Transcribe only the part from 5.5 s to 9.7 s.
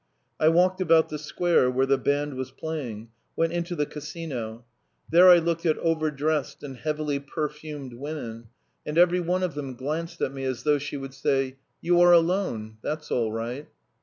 at overdressed and heavily perfumed women, and every one of